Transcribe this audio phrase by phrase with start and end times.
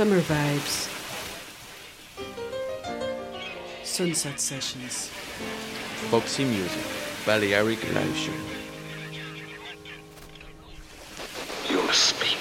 [0.00, 0.88] Summer vibes.
[3.84, 5.10] Sunset sessions.
[6.08, 6.84] Foxy Music,
[7.26, 8.32] Balearic Live Show.
[11.68, 12.40] You must speak.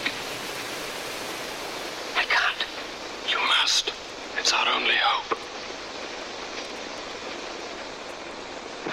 [2.16, 2.66] I can't.
[3.30, 3.92] You must.
[4.38, 5.38] It's our only hope.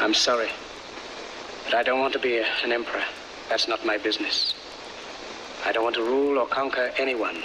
[0.00, 0.50] I'm sorry.
[1.67, 3.04] But I don't want to be a, an emperor.
[3.48, 4.57] That's not my business.
[5.64, 7.44] I don't want to rule or conquer anyone.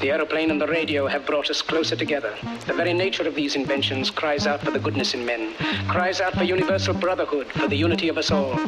[0.00, 2.34] The aeroplane and the radio have brought us closer together.
[2.66, 5.54] The very nature of these inventions cries out for the goodness in men,
[5.88, 8.60] cries out for universal brotherhood, for the unity of us all.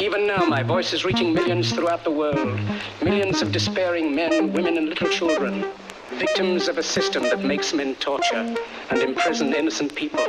[0.00, 2.58] Even now, my voice is reaching millions throughout the world.
[3.02, 5.64] Millions of despairing men, women, and little children.
[6.18, 8.54] Victims of a system that makes men torture
[8.90, 10.24] and imprison innocent people.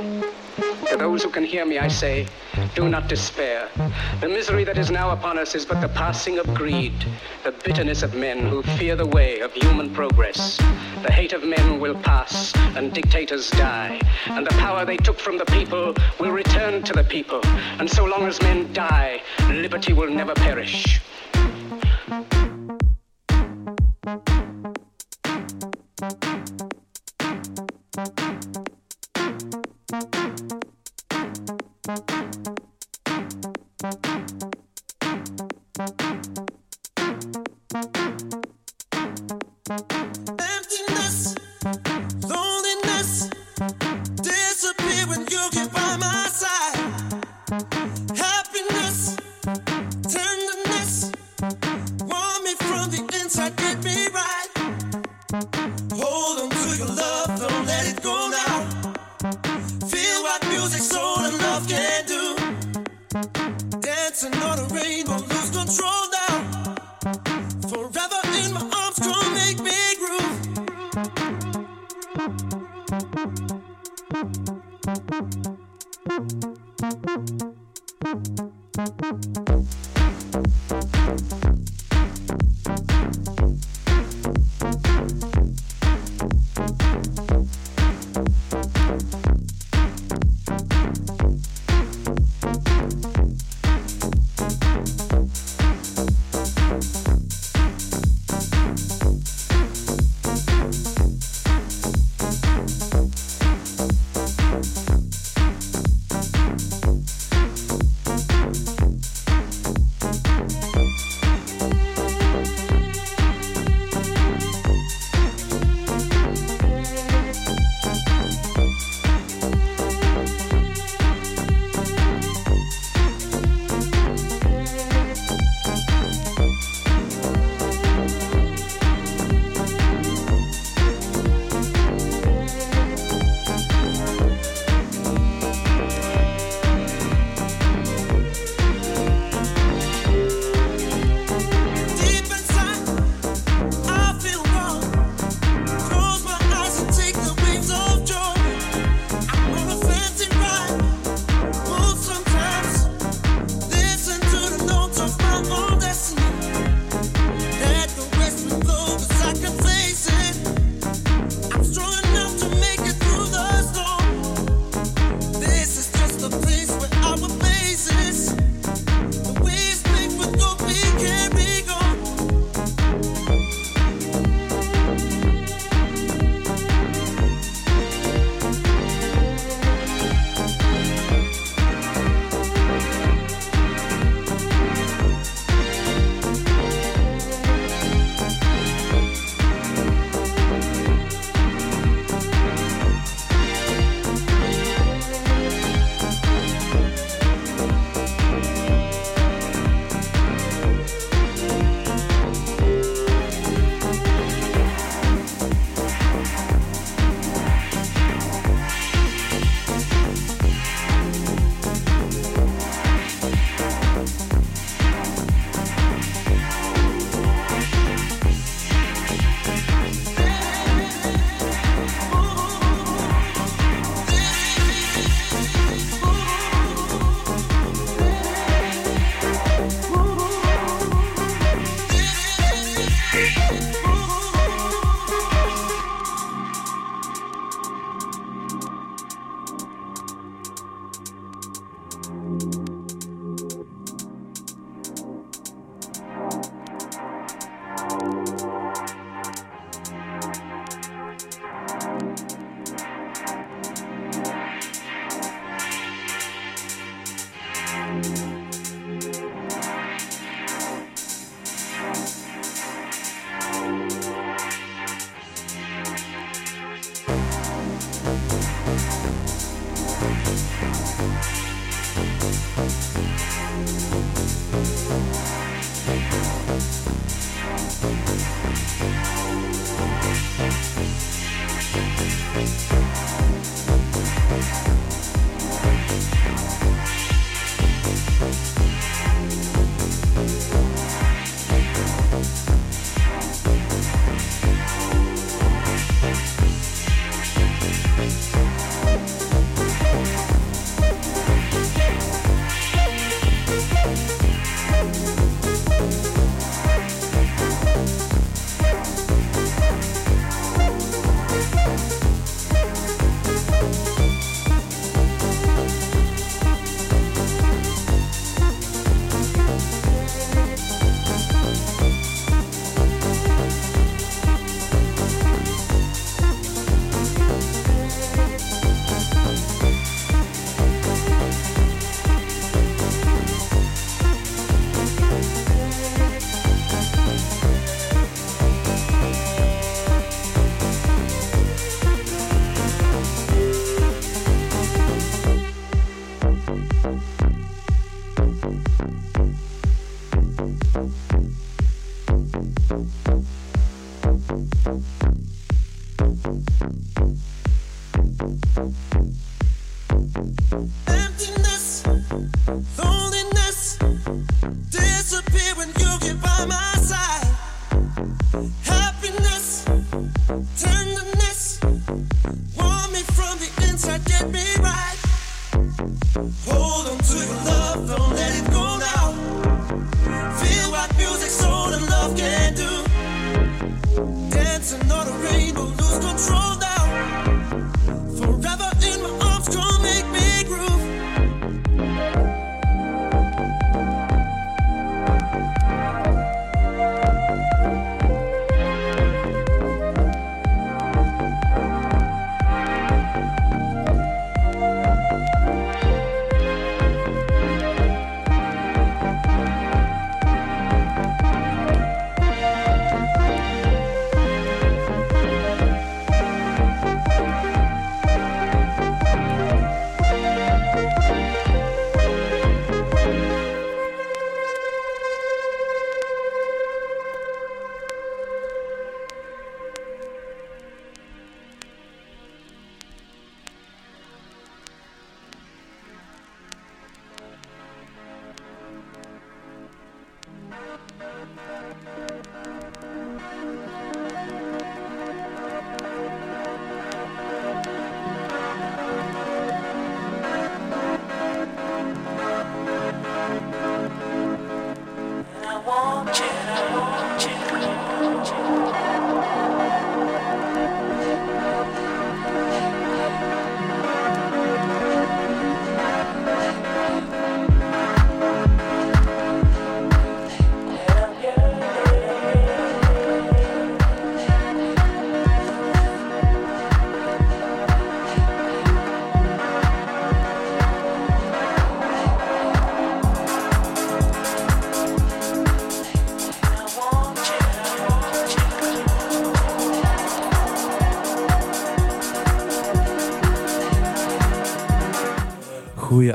[0.89, 2.27] To those who can hear me, I say,
[2.75, 3.69] do not despair.
[4.21, 6.93] The misery that is now upon us is but the passing of greed,
[7.43, 10.57] the bitterness of men who fear the way of human progress.
[11.01, 15.37] The hate of men will pass, and dictators die, and the power they took from
[15.37, 17.41] the people will return to the people.
[17.79, 21.01] And so long as men die, liberty will never perish.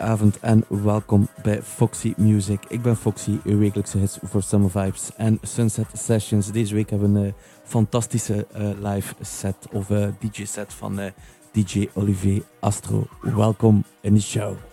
[0.09, 2.65] Goedenavond en welkom bij Foxy Music.
[2.69, 6.53] Ik ben Foxy, uw wekelijkse hits voor Summer Vibes en Sunset Sessions.
[6.53, 7.35] Deze week hebben we een
[7.65, 11.01] fantastische uh, live set of uh, DJ set van
[11.53, 13.07] DJ Olivier Astro.
[13.21, 14.68] Welkom in de show.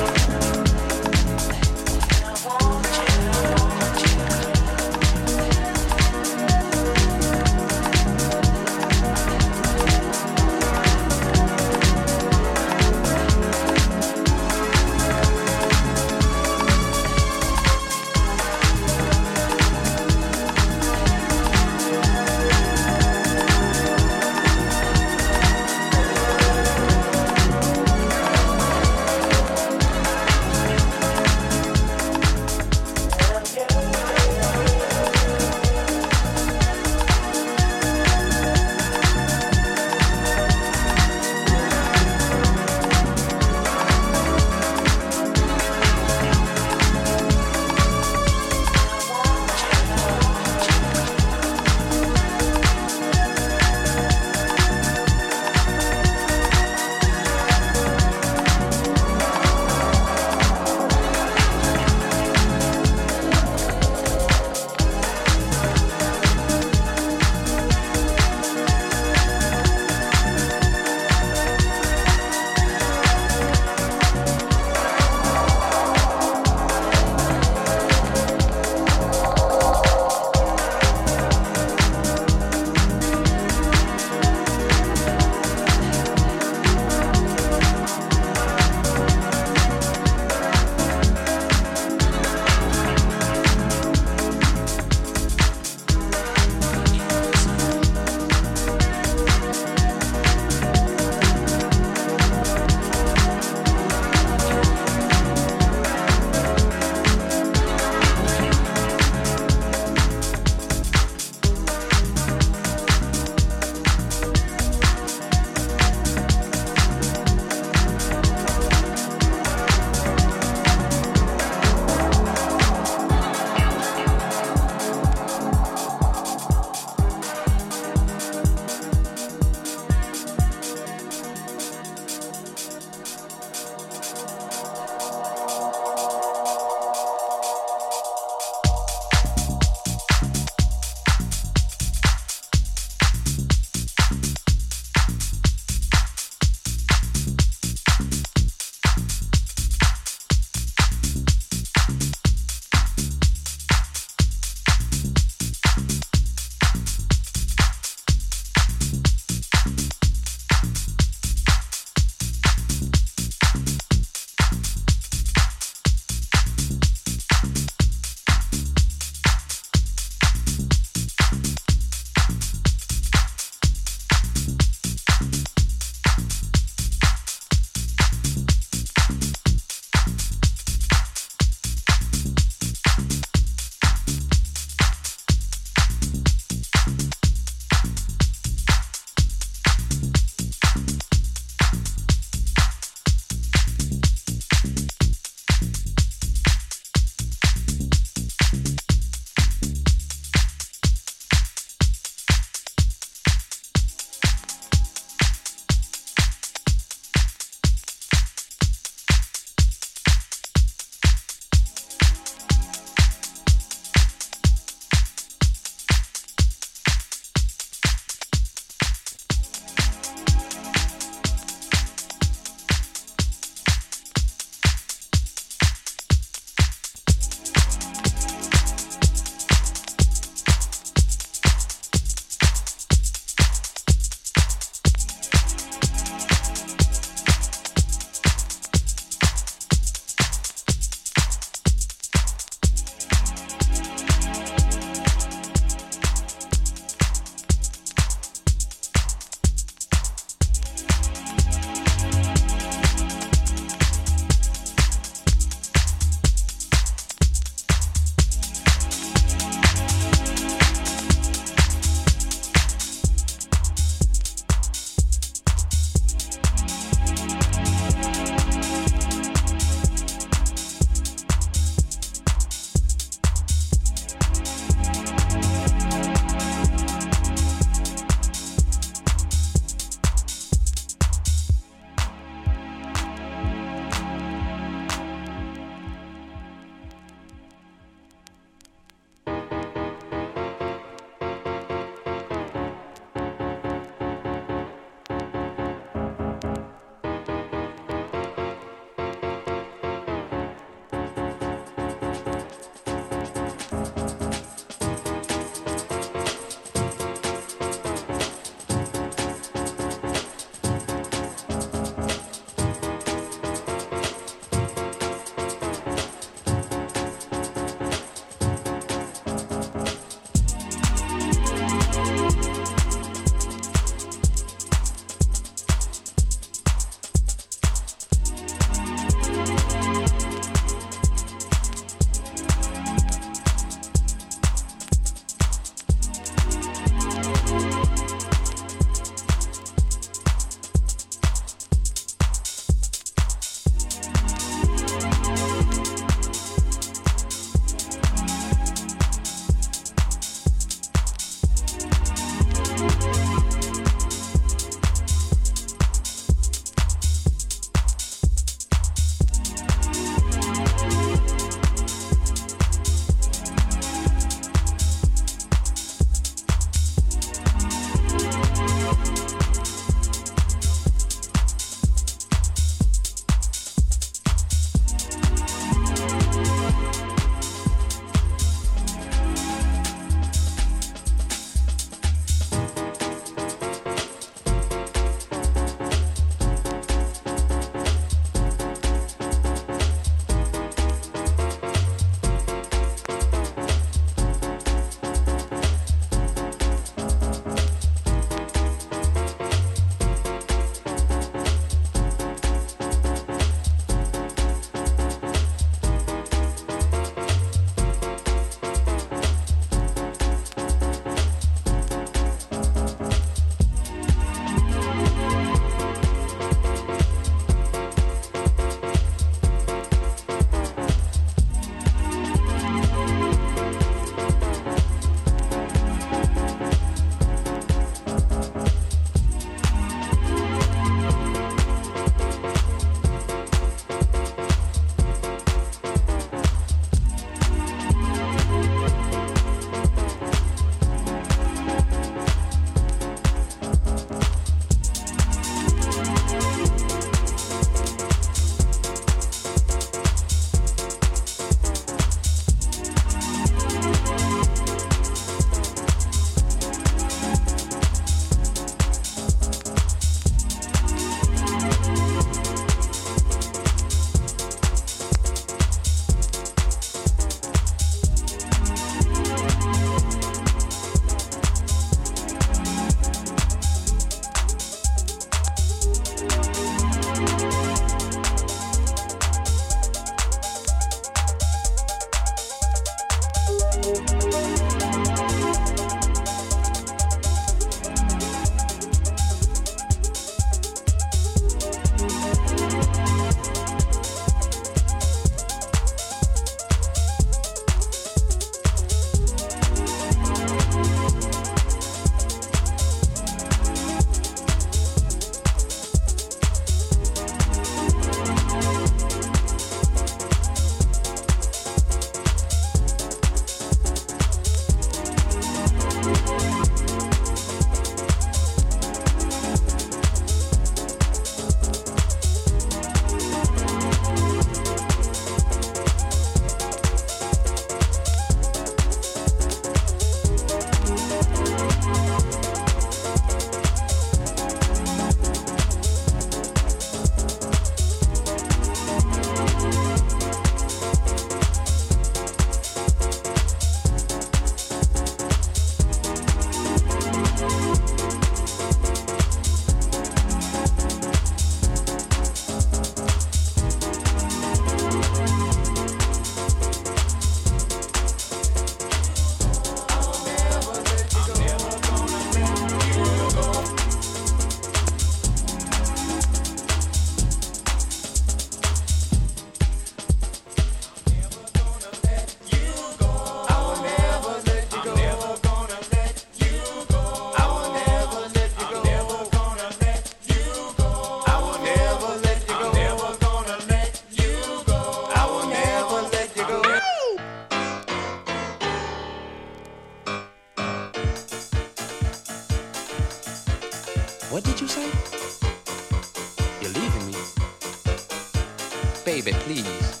[599.44, 600.00] please,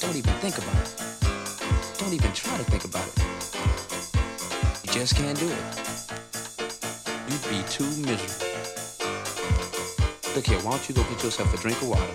[0.00, 0.90] don't even think about it.
[1.96, 3.22] Don't even try to think about it.
[4.82, 5.64] You just can't do it.
[7.30, 8.50] You'd be too miserable.
[10.34, 12.14] Look here, why don't you go get yourself a drink of water,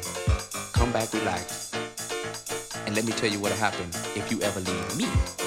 [0.74, 1.72] come back relax,
[2.86, 5.47] and let me tell you what'll happen if you ever leave me.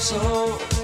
[0.00, 0.77] so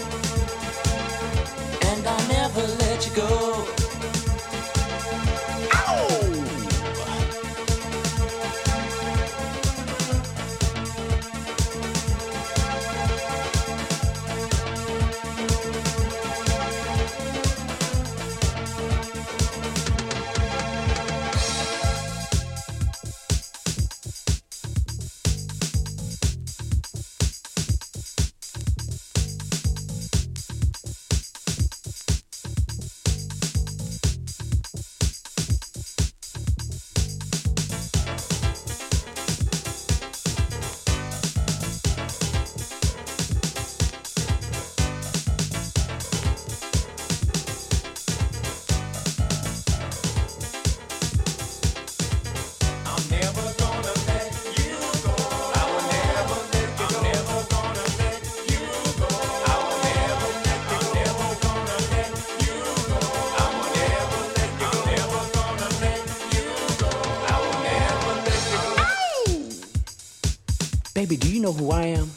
[71.45, 72.11] know who I am?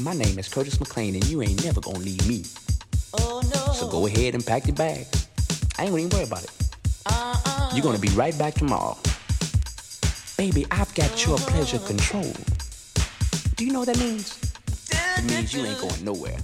[0.00, 2.42] My name is Curtis McLean, and you ain't never gonna need me.
[3.14, 3.72] Oh no.
[3.72, 5.06] So go ahead and pack your bag.
[5.78, 6.50] I ain't gonna even worry about it.
[7.06, 7.70] Uh-uh.
[7.72, 8.98] You're gonna be right back tomorrow.
[10.36, 11.28] Baby, I've got uh-uh.
[11.28, 12.32] your pleasure control.
[13.54, 14.36] Do you know what that means?
[14.90, 16.38] It means you ain't going nowhere.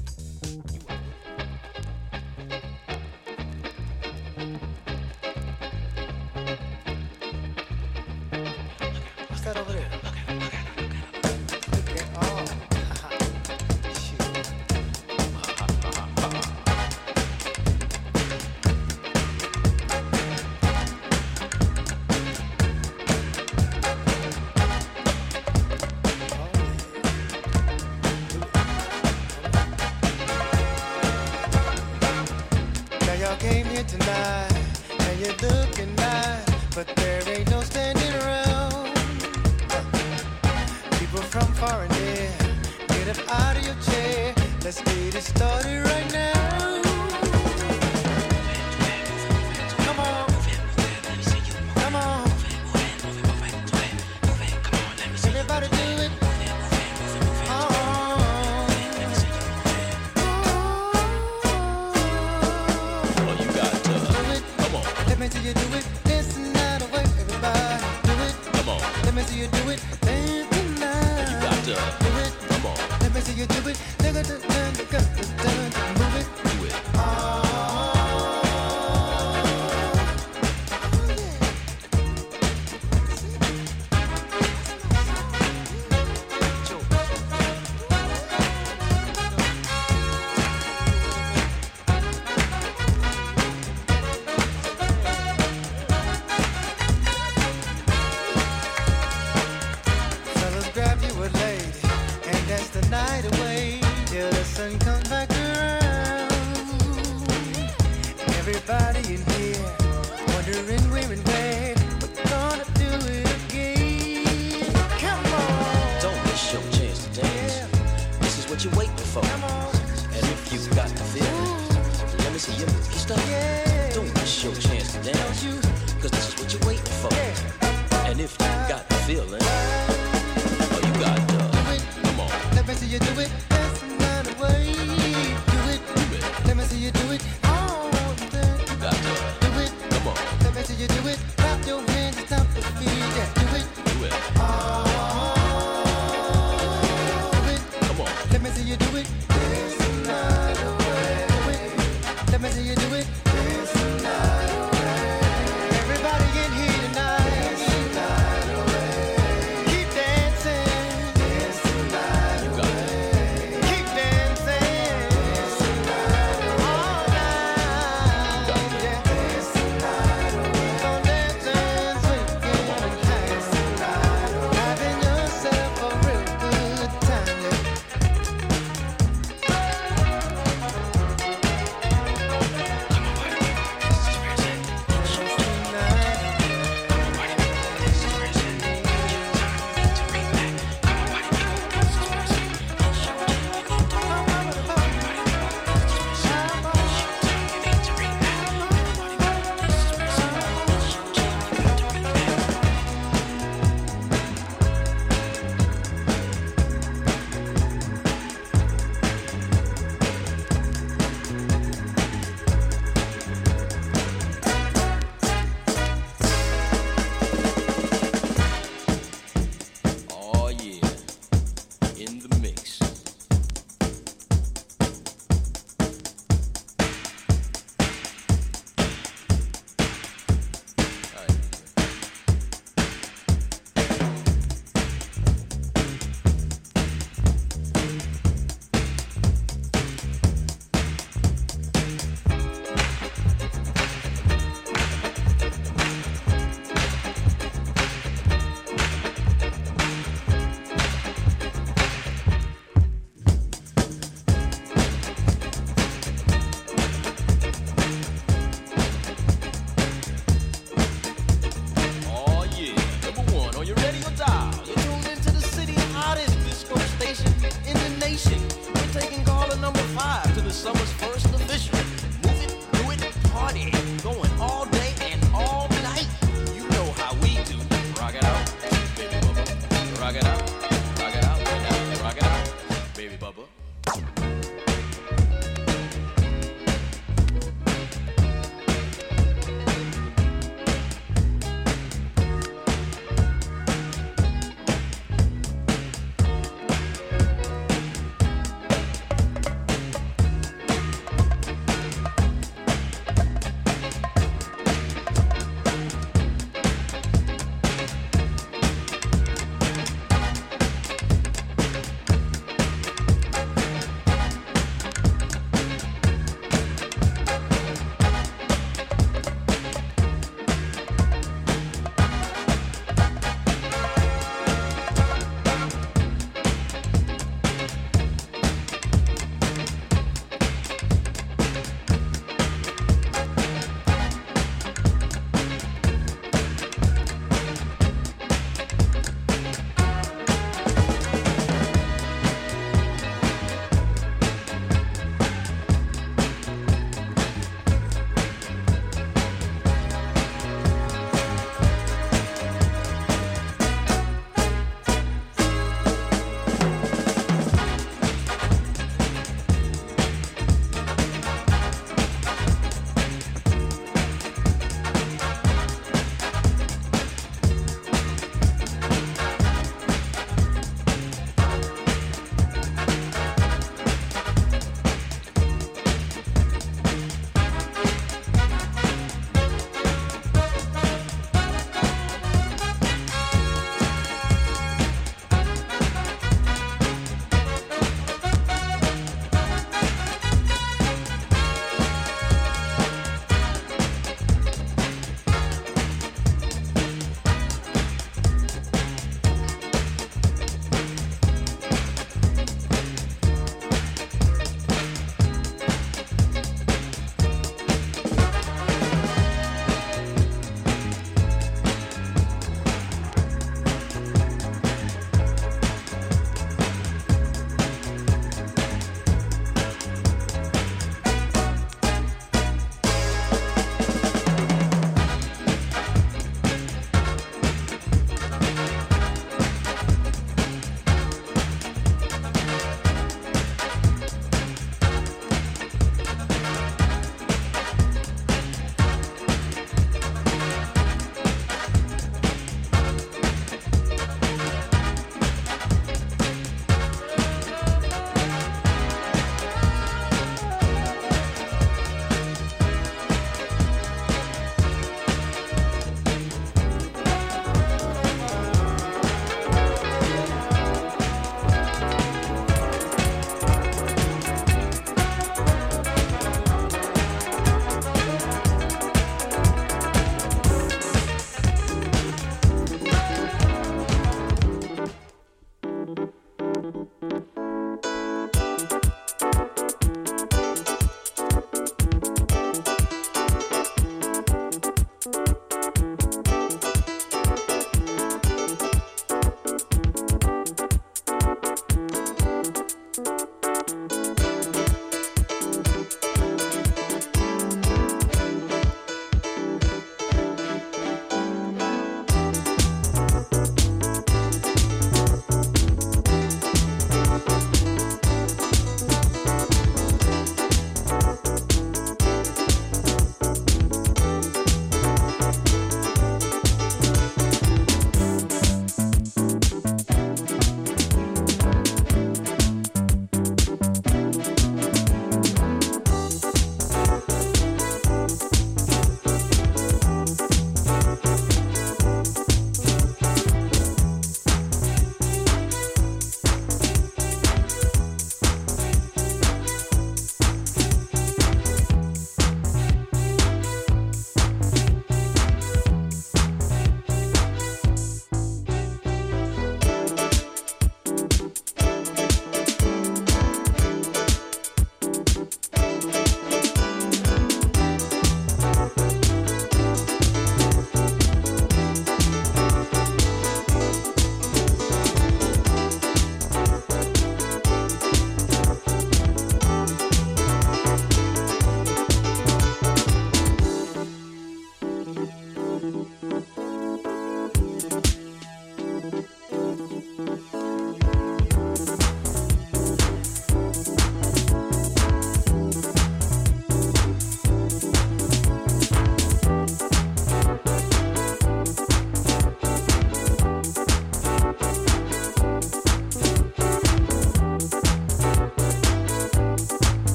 [122.53, 123.19] your movie star.
[123.29, 123.91] Yeah.
[123.95, 125.61] Don't miss your chance to you?
[126.01, 127.13] Cause this is what you're waiting for.
[127.13, 128.11] Yeah.
[128.11, 129.86] And if you got the feeling.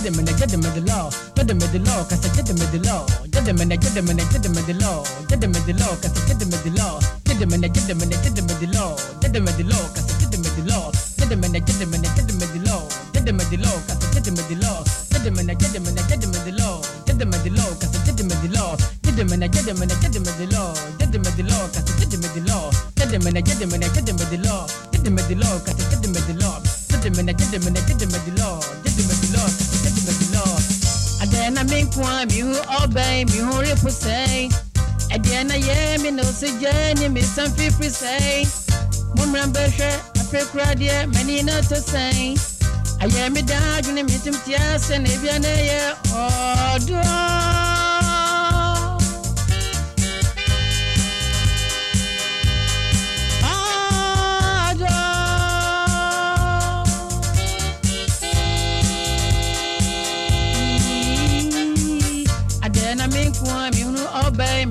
[0.00, 1.10] get them and I get them in the law.
[1.36, 3.04] Get them in the law, cause I get them in the law.
[3.28, 5.04] Get them and I get them and I get them in the law.
[5.28, 6.96] Get them in the law, cause I get them in the law.
[7.28, 8.96] Get them and I get them and I get them in the law.
[9.20, 10.88] Get them in the law, cause I get them in the law.
[11.20, 12.80] Get them and I get them and I get them in the law.
[13.12, 14.80] Get them in the law, cause I get them in the law.
[15.12, 16.76] Get them and I get them and I get them in the law.
[17.04, 18.72] Get them in the law, cause I get them in the law.
[19.04, 20.72] Get them and I get them and I get them in the law.
[20.96, 22.72] Get them in the law, cause I get them in the law.
[22.96, 24.64] Get them and I get them and I get them in the law.
[24.88, 26.56] Get them in the law, cause I get them in the law.
[26.88, 28.64] Get them and I get them and I get them in the law.
[28.80, 29.79] Get them in the law.
[31.94, 34.48] Kwa mi hu obey mi hu ripu say.
[35.10, 38.44] Adena ye mi no se jeni mi san fifri say.
[39.16, 42.36] Mumra beshe apekra die mani na to say.
[43.00, 45.80] Aye mi da juni mi tim tia se ne bia na ye
[46.12, 47.59] odo.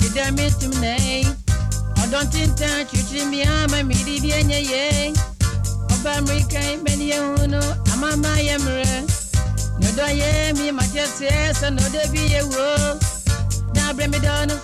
[0.09, 1.25] Obe mi tum nei.
[2.03, 5.13] Odon tinta chuchi mi ama mi di di enye ye.
[5.93, 7.61] Oba Amerika meni ye hunu
[7.93, 9.05] amama ye mre.
[9.79, 12.97] No do ye mi ma jese so no de bi ye wo.
[13.75, 14.55] Na bre mi dono.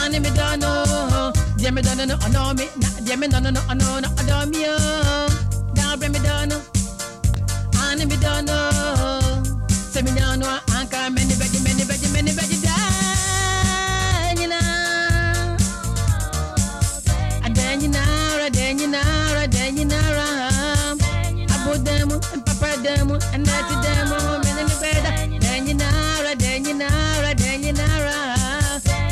[0.00, 1.32] Ani mi dono.
[1.58, 4.62] Je mi dono no ono mi na je mi dono no ono no odo mi
[4.64, 4.76] yo.
[5.76, 6.56] Na bre mi dono.
[7.84, 8.56] Ani mi dono.
[9.92, 10.46] Se mi dono
[23.14, 25.10] papa demu anati demu meni ni beda.
[25.36, 25.88] Adanyina
[26.22, 26.88] ra adanyina
[27.22, 28.16] ra adanyina ra.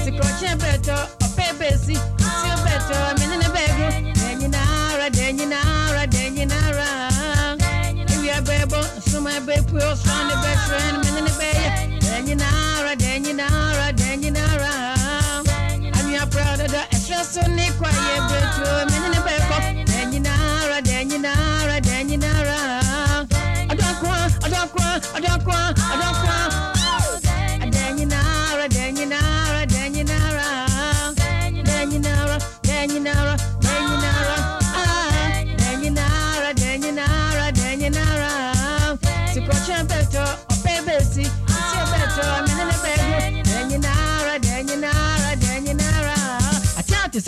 [0.04, 1.94] Sikroche beto ope besi.
[1.94, 3.86] Sio beto meni ni begu.
[4.10, 4.60] Adanyina
[4.98, 5.58] ra adanyina
[5.94, 6.88] ra adanyina ra.
[8.12, 11.70] Ewi abebo suma bepu oswane betren meni ni beya.
[12.00, 12.48] Adanyina
[12.84, 13.46] ra adanyina
[13.76, 14.72] ra adanyina ra.
[15.94, 19.11] I'm your brother, the extra sunny quiet betu meni ni beko.
[19.11, 19.11] Adanyina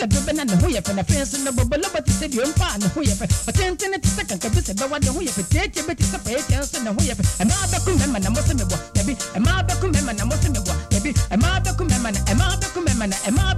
[0.05, 2.43] bisa dobe na ne ho yɛ fɛ na fɛn so no bɔbɔlɔbɔ te sɛ deɛ
[2.45, 5.31] ɔmpa ne ho yɛ fɛ ɔtentene te sɛ kanka bi sɛ bɛwa ne ho yɛ
[5.31, 8.19] fɛ tiatia bɛ te sɛ pɛyɛ kyɛn so ne ho yɛ fɛ ɛmaa bɛko mɛma
[8.23, 12.19] na mɔsɛ mebɔ dabi ɛmaa bɛko mɛma na mɔsɛ mebɔ dabi ɛmaa bɛko mɛma na
[12.31, 13.54] ɛmaa bɛko mɛma na ɛmaa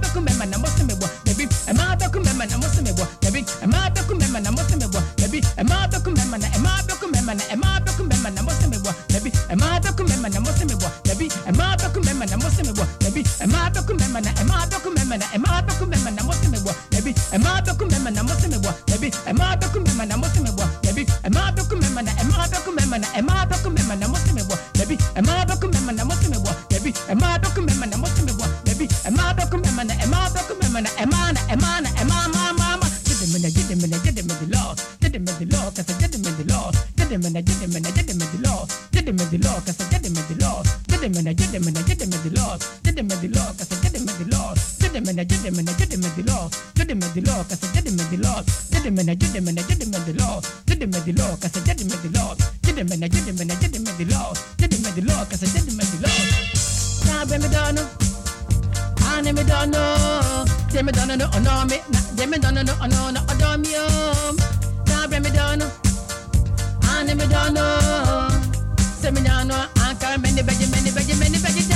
[69.08, 71.67] Semina I can't many, many, many, many, many, many.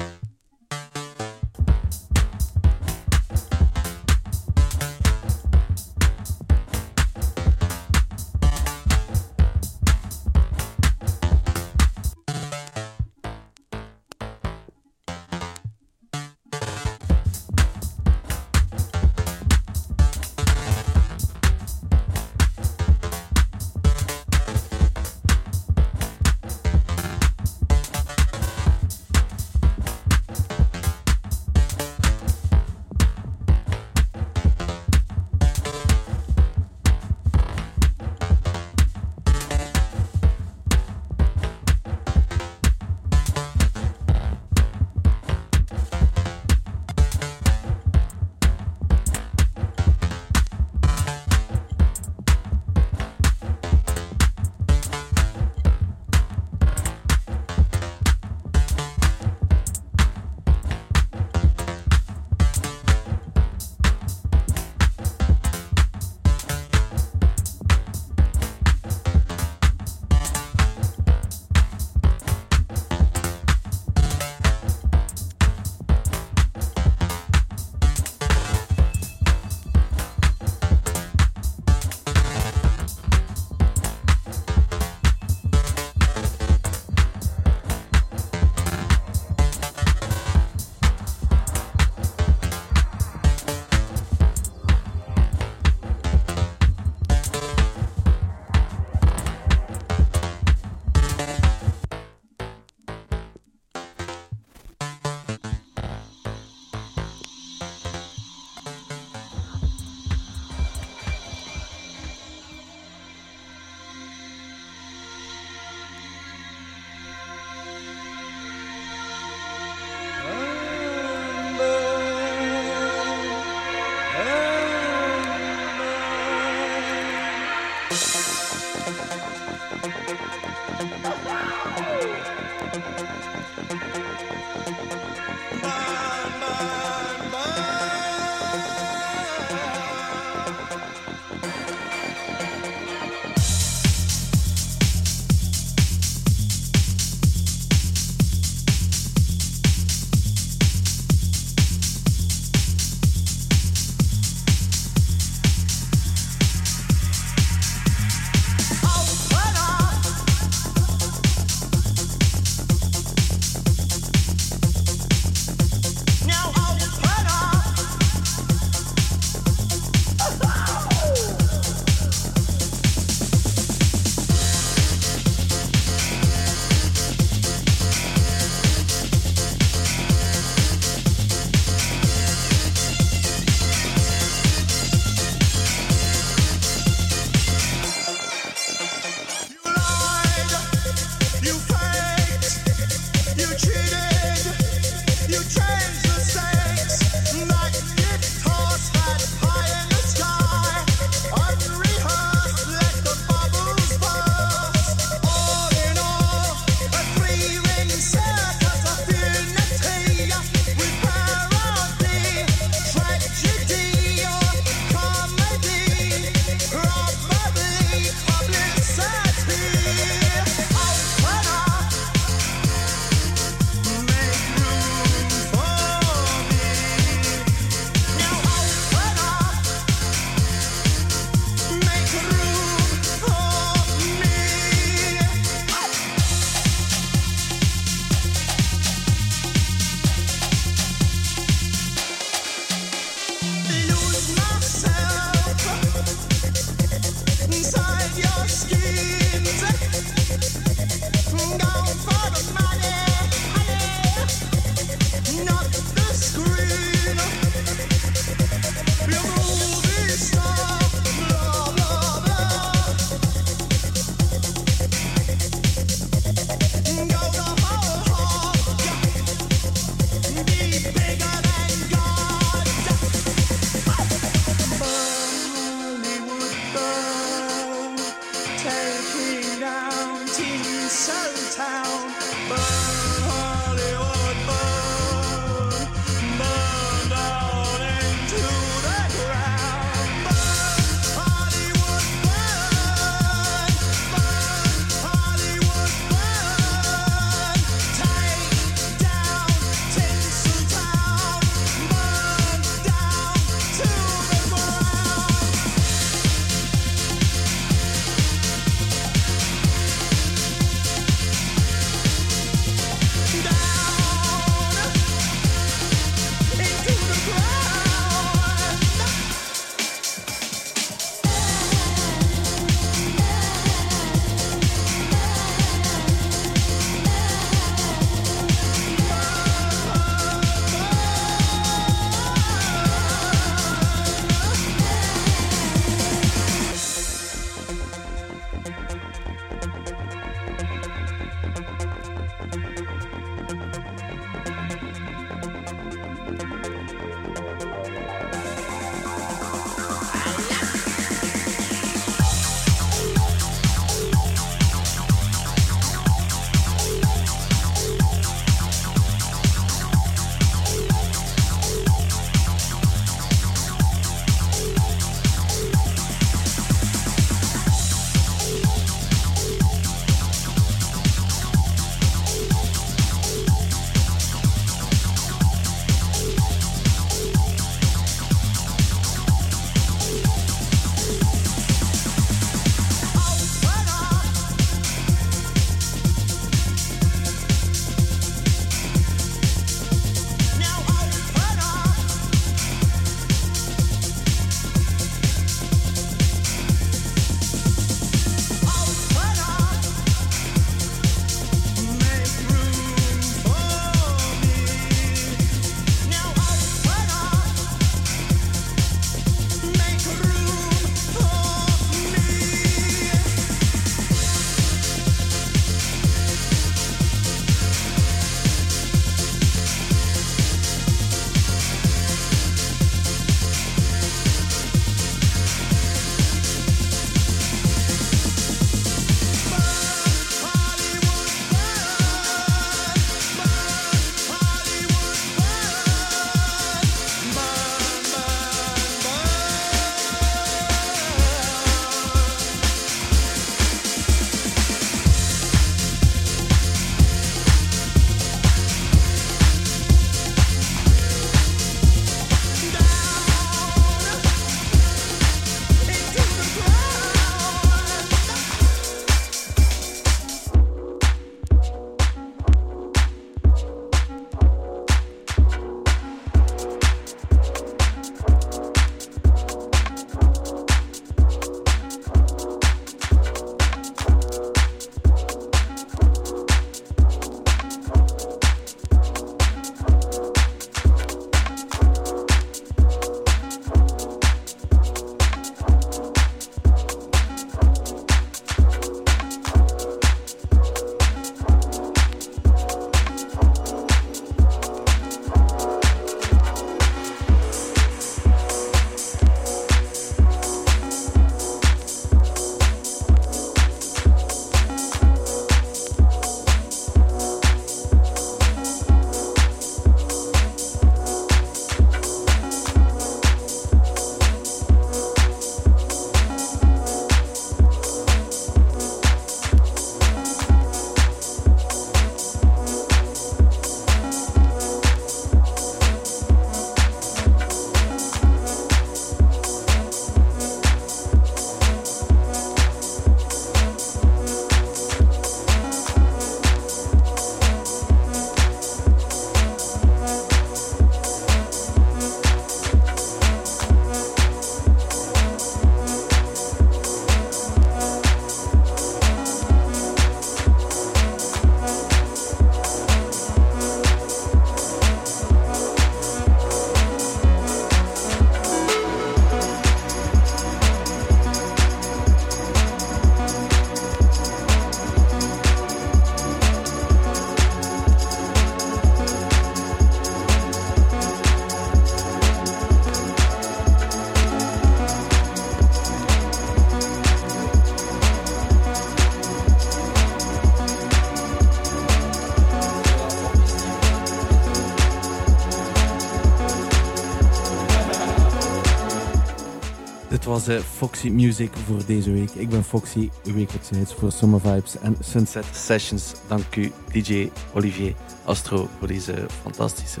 [590.38, 592.30] Was uh, Foxy Music voor deze week.
[592.30, 596.12] Ik ben Foxy, uw hits voor Summer Vibes en Sunset Sessions.
[596.28, 600.00] Dank u, DJ Olivier Astro, voor deze fantastische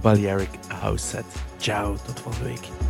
[0.00, 1.24] Balearic House set.
[1.58, 2.83] Ciao, tot volgende week.